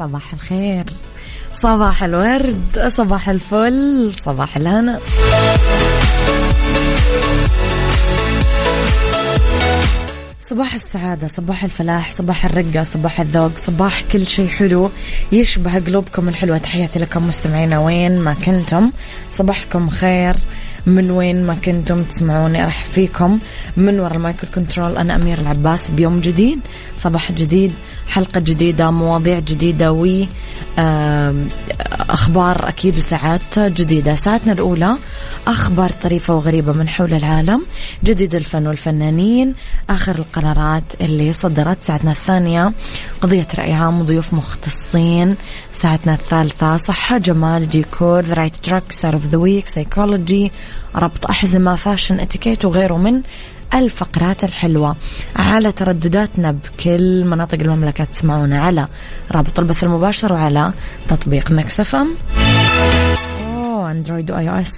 [0.00, 0.84] صباح الخير.
[1.52, 4.98] صباح الورد صباح الفل صباح الهنا.
[10.50, 14.90] صباح السعادة صباح الفلاح صباح الرقة صباح الذوق صباح كل شيء حلو
[15.32, 16.58] يشبه قلوبكم الحلوة.
[16.58, 18.90] تحياتي لكم مستمعينا وين ما كنتم.
[19.32, 20.34] صباحكم خير.
[20.86, 23.38] من وين ما كنتم تسمعوني أرحب فيكم.
[23.76, 25.90] من وراء المايكرو كنترول أنا أميرة العباس.
[25.90, 26.60] بيوم جديد.
[27.02, 27.72] صباح جديد
[28.08, 30.24] حلقة جديدة مواضيع جديدة و
[32.10, 34.14] أخبار أكيد وساعات جديدة.
[34.14, 34.96] ساعتنا الأولى
[35.46, 37.62] أخبار طريفة وغريبة من حول العالم
[38.04, 39.54] جديد الفن والفنانين
[39.90, 41.82] آخر القرارات اللي صدرت.
[41.82, 42.72] ساعتنا الثانية
[43.20, 45.36] قضية رأي عام وضيوف مختصين.
[45.72, 50.52] ساعتنا الثالثة صحة جمال ديكور the right track star of the week سيكولوجي
[50.96, 53.20] ربط أحزمة fashion اتيكيت وغيره من
[53.74, 54.96] الفقرات الحلوة
[55.36, 58.88] على تردداتنا بكل مناطق المملكة تسمعونا على
[59.32, 60.72] رابط البث المباشر وعلى
[61.08, 62.08] تطبيق ميكس اف ام.
[63.54, 64.70] أوه أندرويد واي أو اس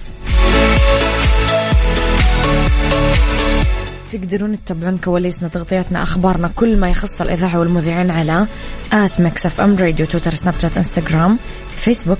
[4.11, 8.47] تقدرون تتابعون كواليسنا تغطياتنا أخبارنا كل ما يخص الإذاعة والمذيعين على
[8.93, 11.39] at اف ام راديو تويتر سناب شات إنستغرام
[11.71, 12.19] فيسبوك.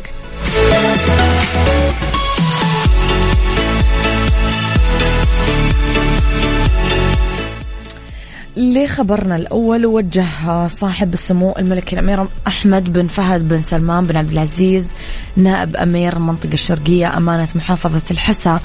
[8.57, 14.93] لخبرنا الأول وجه صاحب السمو الملكي الأمير أحمد بن فهد بن سلمان بن عبد العزيز
[15.37, 18.59] نائب أمير المنطقة الشرقية أمانة محافظة الحسا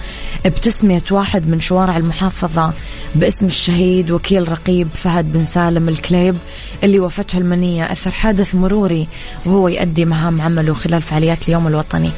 [0.45, 2.73] بتسمية واحد من شوارع المحافظة
[3.15, 6.37] باسم الشهيد وكيل رقيب فهد بن سالم الكليب
[6.85, 9.09] اللي وفته المنية أثر حادث مروري
[9.47, 12.11] وهو يؤدي مهام عمله خلال فعاليات اليوم الوطني.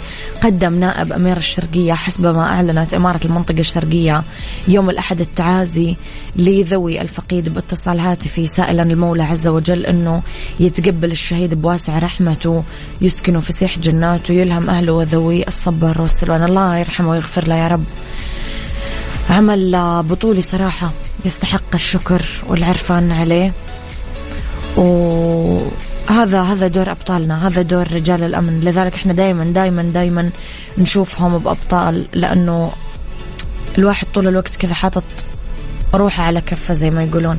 [0.42, 4.22] قدم نائب أمير الشرقية حسب ما أعلنت إمارة المنطقة الشرقية
[4.69, 5.97] يوم الأحد التعازي
[6.36, 10.22] لذوي الفقيد باتصال هاتفي سائلا المولى عز وجل أنه
[10.60, 12.65] يتقبل الشهيد بواسع رحمته
[13.00, 16.43] يسكنه فسيح جناته يلهم أهله وذوي الصبر والسلوان.
[16.43, 17.84] الله يرحمه ويغفر له يا رب.
[19.31, 20.91] عمل بطولي صراحة
[21.25, 23.53] يستحق الشكر والعرفان عليه.
[24.77, 28.60] وهذا هذا دور أبطالنا هذا دور رجال الأمن.
[28.60, 30.31] لذلك إحنا دائما دائما دائما
[30.78, 32.72] نشوفهم بأبطال لأنه
[33.78, 35.04] الواحد طول الوقت كذا حاطط
[35.95, 37.39] روحه على كفه زي ما يقولون.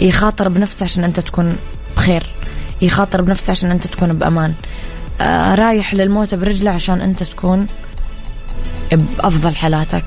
[0.00, 1.56] يخاطر بنفسه عشان أنت تكون
[1.96, 2.26] بخير.
[2.82, 4.54] يخاطر بنفسه عشان أنت تكون بأمان.
[5.20, 7.66] آه رايح للموت برجله عشان أنت تكون
[8.92, 10.04] بأفضل حالاتك.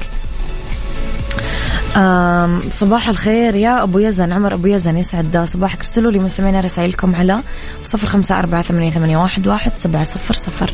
[2.72, 5.46] صباح الخير يا أبو يزن عمر أبو يزن يسعد.
[5.54, 5.78] صباحك.
[5.78, 7.40] ارسلوا لي مستمعين رسائلكم على
[7.84, 10.74] صفر خمسة أربعة ثمانية, ثمانية واحد, واحد سبعة صفر صفر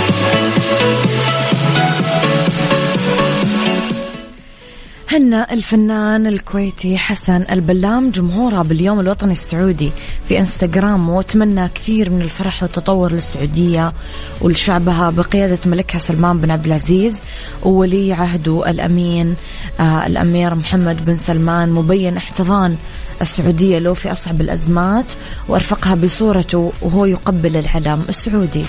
[5.11, 9.91] هنأ الفنان الكويتي حسن البلام جمهوره باليوم الوطني السعودي
[10.27, 13.93] في إنستغرام وتمنى كثير من الفرح والتطور للسعودية
[14.41, 17.21] ولشعبها بقيادة ملكها سلمان بن عبد العزيز
[17.63, 19.35] وولي عهده الأمين
[19.79, 22.75] آه الأمير محمد بن سلمان مبين احتضان
[23.21, 25.05] السعودية له في أصعب الأزمات
[25.47, 28.65] وأرفقها بصورته وهو يقبل العلم السعودي.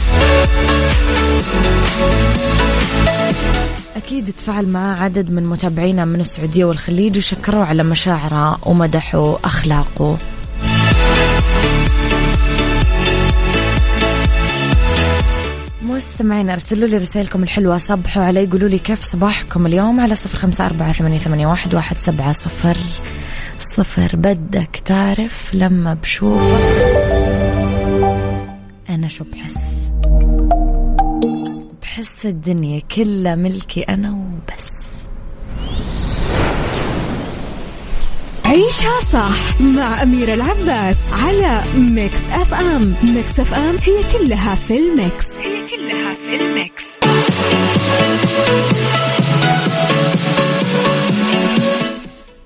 [4.13, 10.19] أكيد تفاعل معاه عدد من متابعينا من السعودية والخليج وشكروا على مشاعره ومدحوا أخلاقه
[15.83, 17.79] مستمعين أرسلوا لي رسائلكم الحلوة.
[17.79, 22.33] صبحوا علي قولوا لي كيف صباحكم اليوم؟ على صفر خمسة أربعة ثمانية واحد واحد سبعة
[22.33, 22.77] صفر
[23.59, 24.17] صفر.
[24.17, 26.73] بدك تعرف لما بشوفك
[28.89, 29.93] أنا شو بحس؟
[31.93, 35.03] بحس الدنيا كلها ملكي أنا وبس.
[38.45, 42.95] عيشها صح مع أميرة العباس على Mix FM.
[43.03, 45.25] Mix FM هي كلها في ال mix.
[45.37, 46.85] هي كلها في ال mix.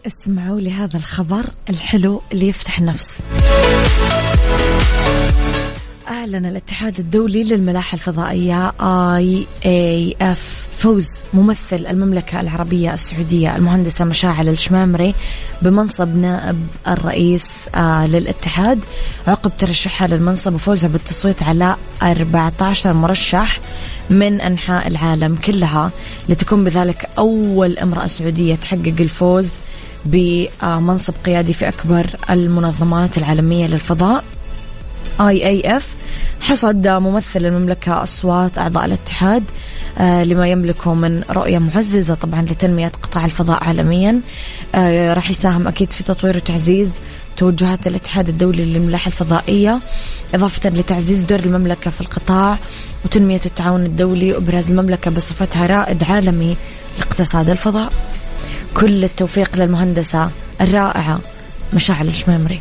[0.07, 3.09] اسمعوا لي هذا الخبر الحلو اللي يفتح النفس.
[6.09, 10.39] أعلن الاتحاد الدولي للملاحة الفضائية IAF
[10.77, 15.15] فوز ممثل المملكة العربية السعودية المهندسة مشاعل الشمامري
[15.63, 18.79] بمنصب نائب الرئيس آه، للاتحاد.
[19.27, 23.61] عقب ترشحها للمنصب وفوزها بالتصويت على 14 مرشح
[24.11, 25.91] من أنحاء العالم كلها.
[26.29, 29.49] لتكون بذلك أول امرأة سعودية تحقق الفوز
[30.05, 34.25] بمنصب قيادي في أكبر المنظمات العالمية للفضاء
[35.21, 35.96] إف.
[36.41, 39.43] حصد ممثل المملكة أصوات أعضاء الاتحاد
[39.99, 44.21] آه لما يملكه من رؤية معززة طبعا لتنمية قطاع الفضاء عالميا.
[44.75, 46.93] آه راح يساهم أكيد في تطوير وتعزيز
[47.37, 49.79] توجهات الاتحاد الدولي للملاحة الفضائية
[50.35, 52.59] إضافة لتعزيز دور المملكة في القطاع
[53.05, 56.57] وتنمية التعاون الدولي وإبراز المملكة بصفتها رائد عالمي
[56.99, 57.93] لاقتصاد الفضاء.
[58.75, 60.31] كل التوفيق للمهندسة
[60.61, 61.21] الرائعة
[61.75, 62.61] مشاعل الشمامري.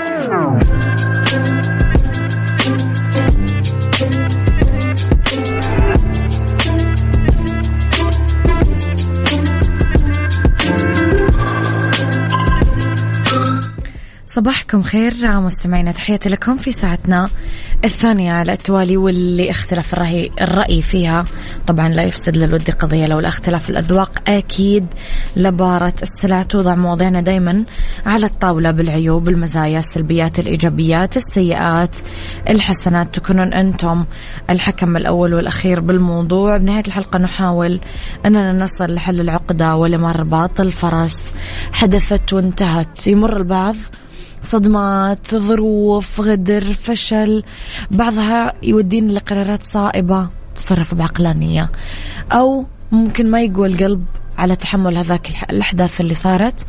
[14.35, 15.91] صباحكم خير مستمعينا.
[15.91, 17.29] تحياتي لكم في ساعتنا
[17.85, 21.25] الثانية على التوالي واللي اختلف الرأي, الرأي فيها.
[21.67, 24.21] طبعا لا يفسد للود قضية لولا اختلاف الأذواق.
[24.27, 24.87] أكيد
[25.35, 27.63] لبارة السلع توضع مواضيعنا دايما
[28.05, 31.99] على الطاولة بالعيوب المزايا السلبيات الإيجابيات السيئات
[32.49, 33.15] الحسنات.
[33.15, 34.05] تكونون أنتم
[34.49, 36.57] الحكم الأول والأخير بالموضوع.
[36.57, 37.79] بنهاية الحلقة نحاول
[38.25, 41.29] أننا نصل لحل العقدة ولمرباط الفرس
[41.73, 43.07] حدثت وانتهت.
[43.07, 43.75] يمر البعض
[44.43, 47.43] صدمات ظروف غدر فشل.
[47.91, 51.69] بعضها يودينا لقرارات صائبة تصرف بعقلانية.
[52.31, 54.05] أو ممكن ما يقوى القلب
[54.37, 56.65] على تحمل هذاك الأحداث اللي صارت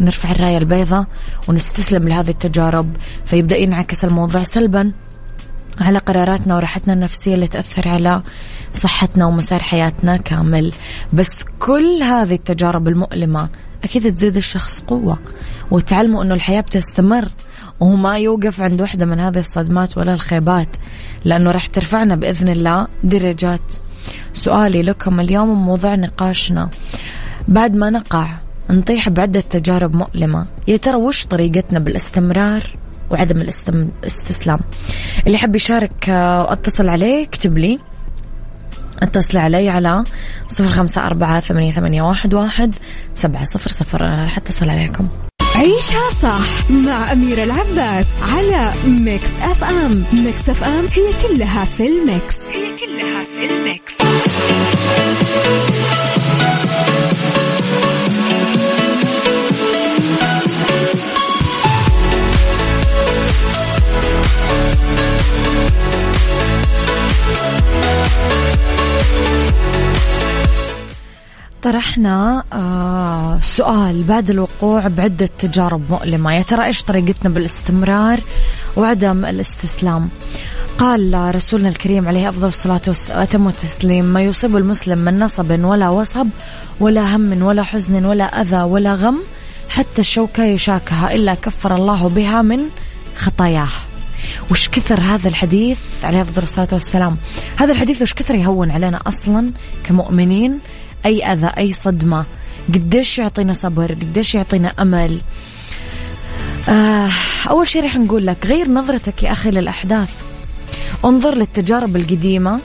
[0.00, 1.06] ونرفع الراية البيضاء
[1.48, 2.96] ونستسلم لهذه التجارب.
[3.24, 4.92] فيبدأ ينعكس الموضوع سلبا
[5.80, 8.22] على قراراتنا وراحتنا النفسية اللي تأثر على
[8.72, 10.72] صحتنا ومسار حياتنا كامل.
[11.12, 13.48] بس كل هذه التجارب المؤلمة
[13.84, 15.18] أكيد تزيد الشخص قوة
[15.70, 17.28] وتعلموا أنه الحياة بتستمر
[17.80, 20.76] وهو ما يوقف عند واحدة من هذه الصدمات ولا الخيبات
[21.24, 23.74] لأنه راح ترفعنا بإذن الله درجات.
[24.32, 26.70] سؤالي لكم اليوم موضوع نقاشنا.
[27.48, 28.38] بعد ما نقع
[28.70, 30.46] نطيح بعدة تجارب مؤلمة.
[30.68, 32.76] يا ترى وش طريقتنا بالاستمرار؟
[33.14, 34.58] وعدم الاستسلام.
[35.26, 37.78] اللي حب يشارك آه، اتصل عليه اكتب لي.
[39.02, 40.04] اتصلي علي على
[40.48, 42.74] صفر خمسة أربعة ثمانية, ثمانية واحد, واحد
[43.14, 44.04] سبعة صفر صفر.
[44.04, 45.08] أنا راح أتصل عليكم.
[45.54, 52.34] عيشها صح مع أميرة العباس على Mix FM Mix FM هي كلها في ال mix.
[52.52, 53.94] هي كلها في ال mix.
[71.64, 76.34] طرحنا آه سؤال بعد الوقوع بعدة تجارب مؤلمة.
[76.34, 78.20] يا ترى إيش طريقتنا بالاستمرار
[78.76, 80.08] وعدم الاستسلام؟
[80.78, 86.26] قال رسولنا الكريم عليه أفضل الصلاة وأتم التسليم ما يصيب المسلم من نصب ولا وصب
[86.80, 89.18] ولا هم ولا حزن ولا أذى ولا غم
[89.68, 92.60] حتى الشوكة يشاكها إلا كفر الله بها من
[93.16, 93.68] خطاياه.
[94.50, 97.16] وش كثر هذا الحديث عليه أفضل الصلاة والسلام؟
[97.56, 99.50] هذا الحديث وش كثر يهون علينا أصلا
[99.84, 100.58] كمؤمنين؟
[101.06, 102.24] أي أذى أي صدمة.
[102.68, 105.20] قديش يعطينا صبر قديش يعطينا أمل.
[106.68, 107.10] آه
[107.50, 110.08] أول شيء رح نقول لك غير نظرتك يا أخي للأحداث.
[111.04, 112.60] انظر للتجارب القديمة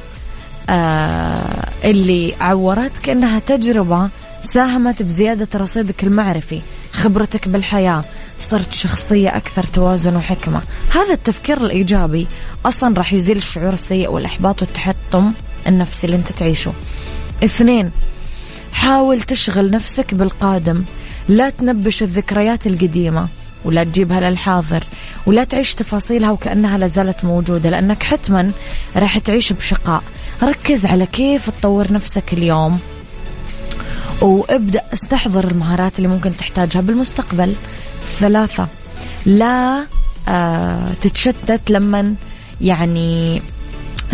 [0.69, 4.10] آه اللي عورت كأنها تجربة
[4.41, 6.62] ساهمت بزيادة رصيدك المعرفي
[6.93, 8.03] خبرتك بالحياة
[8.39, 10.62] صرت شخصية أكثر توازن وحكمة.
[10.91, 12.27] هذا التفكير الإيجابي
[12.65, 15.31] أصلا راح يزيل الشعور السيء والإحباط والتحطم
[15.67, 16.74] النفسي اللي أنت تعيشه.
[17.43, 17.91] اثنين
[18.79, 20.83] حاول تشغل نفسك بالقادم.
[21.29, 23.27] لا تنبش الذكريات القديمة
[23.65, 24.83] ولا تجيبها للحاضر
[25.25, 28.51] ولا تعيش تفاصيلها وكأنها لازالت موجودة لأنك حتما
[28.95, 30.03] راح تعيش بشقاء.
[30.43, 32.79] ركز على كيف تطور نفسك اليوم
[34.21, 36.81] وابدأ استحضر المهارات اللي ممكن تحتاجها.
[36.81, 37.53] بالمستقبل
[38.19, 38.67] ثلاثة
[39.25, 39.86] لا
[40.27, 42.15] آه تتشتت لما
[42.62, 43.41] يعني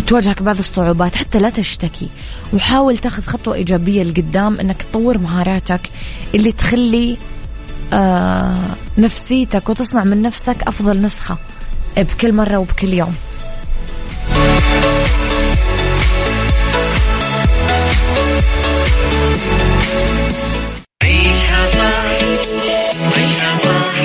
[0.07, 2.09] تواجهك بعض الصعوبات حتى لا تشتكي.
[2.53, 5.81] وحاول تاخذ خطوة إيجابية لقدام أنك تطور مهاراتك
[6.35, 7.17] اللي تخلي
[7.93, 11.37] آه نفسيتك وتصنع من نفسك أفضل نسخة
[11.97, 13.15] بكل مرة وبكل يوم.
[21.03, 22.05] عيشها صح
[23.17, 23.95] عيشها صح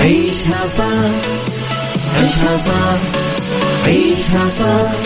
[0.00, 1.10] عيشها صح
[2.16, 2.98] عيشها صح
[3.86, 5.05] عيشها صح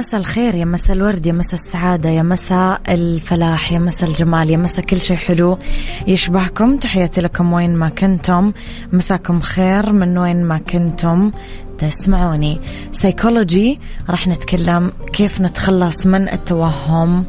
[0.00, 4.56] مساء الخير يا مساء الورد يا مساء السعادة يا مساء الفلاح يا مساء الجمال يا
[4.56, 5.58] مساء كل شيء حلو
[6.06, 6.76] يشبهكم.
[6.76, 8.52] تحياتي لكم وين ما كنتم.
[8.92, 11.32] مساكم خير من وين ما كنتم
[11.78, 12.60] تسمعوني.
[12.92, 13.80] سيكولوجي
[14.10, 17.24] راح نتكلم كيف نتخلص من التوهم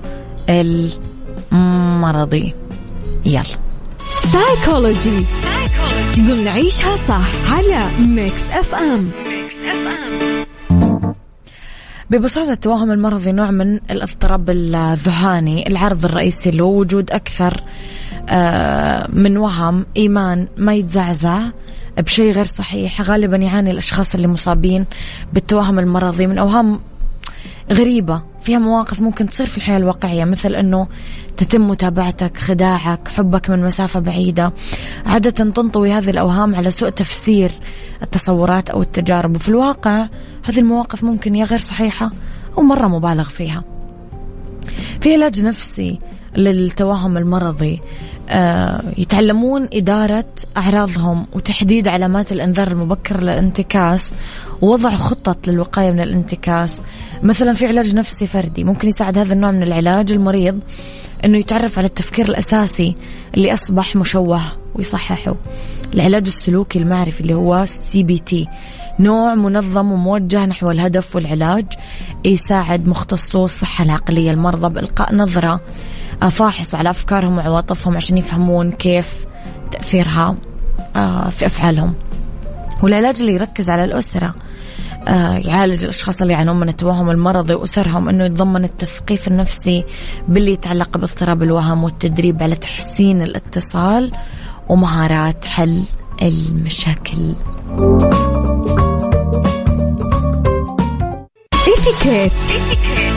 [1.53, 2.55] المرضي.
[3.25, 3.43] يلا.
[4.31, 5.25] سايكولوجي
[6.17, 10.50] ضمن عيشها صح على Mix FM Mix FM
[12.11, 17.63] ببساطة التوهم المرضي نوع من الاضطراب الذهاني العرض الرئيسي له وجود أكثر
[18.29, 21.41] آه، من وهم إيمان ما يتزعزع
[21.97, 23.01] بشيء غير صحيح.
[23.01, 24.85] غالبا يعاني الأشخاص اللي مصابين
[25.33, 26.79] بالتوهم المرضي من أوهام
[27.71, 28.21] غريبة.
[28.41, 30.87] فيها مواقف ممكن تصير في الحياة الواقعية مثل أنه
[31.37, 34.53] تتم متابعتك خداعك حبك من مسافة بعيدة.
[35.05, 37.51] عادة تنطوي هذه الأوهام على سوء تفسير.
[38.03, 39.36] التصورات أو التجارب.
[39.36, 40.08] وفي الواقع
[40.43, 42.12] هذه المواقف ممكن يا غير صحيحة
[42.58, 43.63] أو مرة مبالغ فيها.
[45.01, 46.00] في علاج نفسي
[46.38, 47.81] للتوهم المرضي
[48.29, 50.25] آه، يتعلمون إدارة
[50.58, 54.13] أعراضهم وتحديد علامات الإنذار المبكر للانتكاس
[54.62, 56.81] ووضع خطط للوقاية من الانتكاس.
[57.24, 60.60] مثلا في علاج نفسي فردي ممكن يساعد هذا النوع من العلاج المريض
[61.25, 62.96] أنه يتعرف على التفكير الأساسي
[63.34, 64.60] اللي أصبح مشوه.
[64.75, 65.35] ويصححه
[65.93, 68.47] العلاج السلوكي المعرفي اللي هو CBT
[68.99, 71.65] نوع منظم وموجه نحو الهدف والعلاج
[72.25, 75.61] يساعد مختصو الصحة العقلية المرضى بإلقاء نظرة
[76.31, 79.25] فاحصة على أفكارهم وعواطفهم عشان يفهمون كيف
[79.71, 80.37] تأثيرها
[80.95, 81.93] آه، في أفعالهم.
[82.83, 84.35] والعلاج اللي يركز على الأسرة
[85.07, 89.85] آه، يعالج الأشخاص اللي يعانون من التوهم المرضي وأسرهم أنه يتضمن التثقيف النفسي
[90.27, 94.11] باللي يتعلق باضطراب الوهم والتدريب على تحسين الاتصال
[94.69, 95.83] ومهارات حل
[96.21, 97.33] المشاكل.
[101.67, 102.31] اتيكيت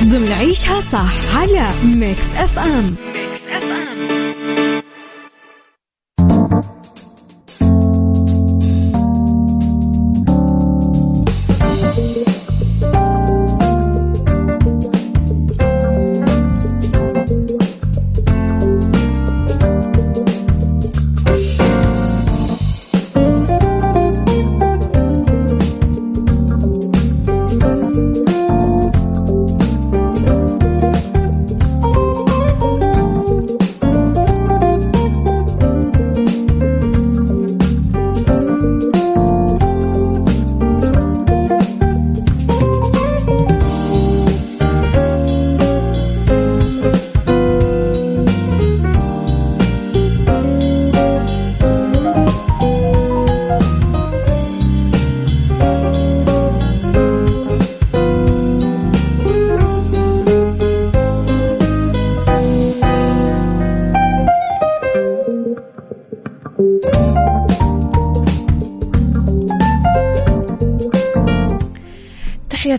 [0.02, 2.94] ضمن عيشها صح على Mix FM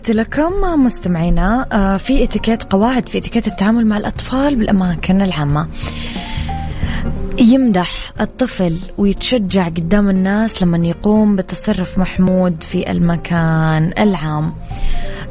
[0.06, 5.68] تحياتي لكم مستمعينا آه، في اتيكيت قواعد في اتيكيت التعامل مع الأطفال بالأماكن العامة.
[7.38, 14.54] يمدح الطفل ويتشجع قدام الناس لما يقوم بتصرف محمود في المكان العام.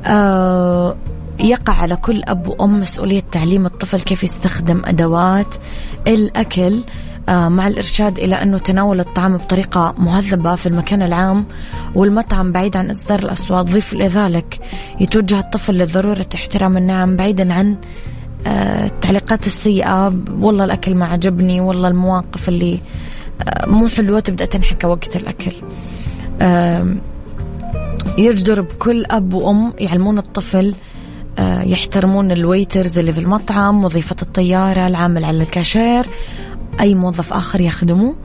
[0.06, 0.98] آه
[1.40, 5.56] يقع على كل أب وأم مسؤولية تعليم الطفل كيف يستخدم أدوات
[6.08, 6.80] الأكل.
[7.30, 11.46] مع الإرشاد إلى أنه تناول الطعام بطريقة مهذبة في المكان العام
[11.96, 13.66] والمطعم بعيد عن إصدار الأصوات.
[13.66, 14.60] ضيف إلى ذلك
[15.00, 17.76] يتوجه الطفل لضرورة احترام النعم بعيدا عن
[18.48, 20.14] آه التعليقات السيئة.
[20.40, 22.80] والله الأكل ما عجبني والله المواقف اللي
[23.44, 25.54] آه مو حلوة تبدأ تنحكى وقت الأكل.
[26.42, 26.86] آه
[28.18, 30.76] يجدر بكل أب وأم يعلمون الطفل
[31.40, 36.06] آه، يحترمون ال waiters اللي في المطعم وظيفة الطيارة العامل على الكاشير.
[36.80, 38.16] أي موظف آخر يخدمه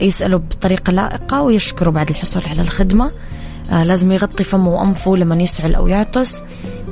[0.00, 3.10] يسأله بطريقة لائقة ويشكره بعد الحصول على الخدمة.
[3.70, 6.40] آه لازم يغطي فمه وأنفه لما يسعل أو يعطس.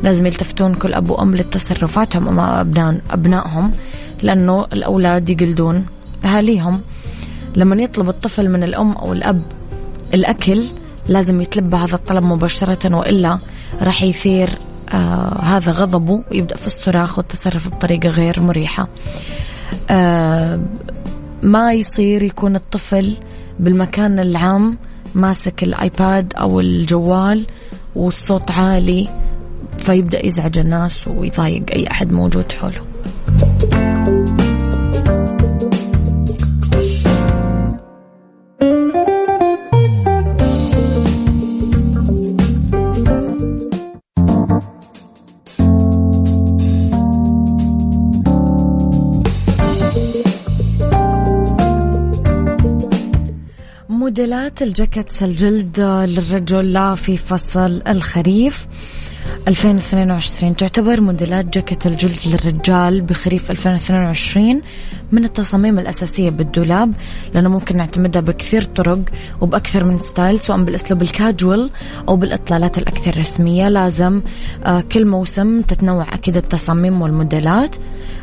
[0.02, 3.72] لازم يلتفتون كل أب وأم لتصرفاتهم أمام أبناء أبنائهم
[4.22, 5.86] لأنه الأولاد يقلدون
[6.24, 6.80] أهاليهم.
[7.56, 9.42] لما يطلب الطفل من الأم أو الأب
[10.14, 10.64] الأكل
[11.08, 13.38] لازم يتلبى هذا الطلب مباشرة وإلا
[13.82, 14.50] راح يثير
[14.92, 18.88] آه هذا غضبه ويبدأ في الصراخ والتصرف بطريقة غير مريحة.
[19.90, 20.60] آه
[21.42, 23.16] ما يصير يكون الطفل
[23.58, 24.78] بالمكان العام
[25.14, 27.46] ماسك الآيباد أو الجوال
[27.96, 29.08] والصوت عالي
[29.78, 32.80] فيبدأ يزعج الناس ويضايق أي أحد موجود حوله.
[54.08, 58.66] موديلات ال jackets الجلد للرجل لا في فصل الخريف.
[59.48, 64.62] 2022 تعتبر موديلات جاكيت الجلد للرجال بخريف 2022
[65.12, 66.92] من التصاميم الأساسية بالدولاب
[67.34, 69.00] لأنه ممكن نعتمدها بكثير طرق
[69.40, 71.70] وبأكثر من style سواء بالأسلوب الكاجوال
[72.08, 73.68] أو بالإطلالات الأكثر رسمية.
[73.68, 74.20] لازم
[74.64, 77.76] آه كل موسم تتنوع أكيد التصاميم والموديلات.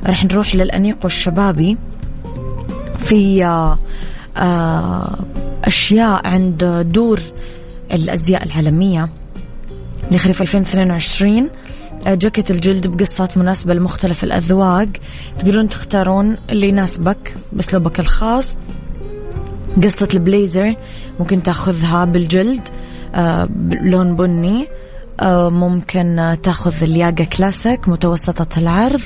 [0.08, 1.78] رح نروح للأنيق والشبابي.
[2.98, 3.78] في آه
[4.38, 7.22] آه أشياء عند دور
[7.94, 9.10] الأزياء العالمية.
[10.12, 11.50] لخريف 2022
[12.08, 14.88] آه، جاكيت الجلد بقصات مناسبة لمختلف الأذواق.
[15.40, 18.56] تقدرون تختارون اللي يناسبك بأسلوبك الخاص.
[19.84, 20.76] قصة البليزر
[21.20, 22.62] ممكن تأخذها بالجلد
[23.16, 23.50] آه
[23.82, 24.68] لون بني.
[25.50, 29.02] ممكن تاخذ الياقة كلاسيك متوسطة العرض.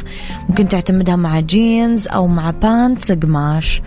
[0.50, 3.82] ممكن تعتمدها مع جينز أو مع pants قماش.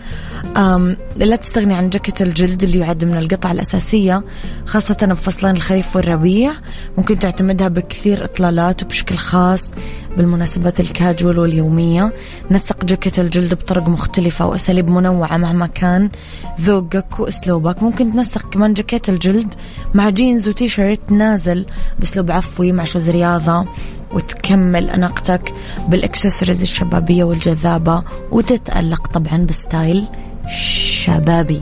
[1.15, 4.23] لا تستغني عن جاكيت الجلد اللي يعد من القطع الأساسية
[4.65, 6.53] خاصة بفصلين الخريف والربيع.
[6.97, 9.63] ممكن تعتمدها بكثير إطلالات وبشكل خاص.
[10.17, 12.13] بالمناسبات الكاجوال واليومية
[12.51, 16.09] نسق جاكيت الجلد بطرق مختلفة وأساليب منوعة مهما كان.
[16.61, 19.53] ذوقك وأسلوبك ممكن تنسق كمان جاكيت الجلد
[19.93, 21.65] مع جينز وتي شيرت نازل
[21.99, 23.65] بأسلوب عفوي مع shoes رياضة
[24.11, 25.53] وتكمل أناقتك
[25.87, 30.05] بالإكسسوارز الشبابية والجذابة وتتألق طبعا ب style
[30.91, 31.61] شبابي.